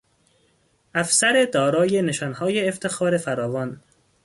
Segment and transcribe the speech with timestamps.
[0.93, 3.81] افسر دارای نشانهای افتخار فراوان